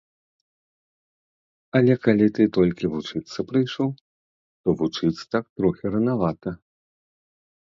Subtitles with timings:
[1.79, 3.89] Але калі ты толькі вучыцца прыйшоў,
[4.63, 6.49] то вучыць так трохі ранавата.